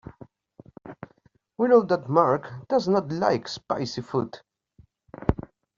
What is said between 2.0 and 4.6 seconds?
Mark does not like spicy food.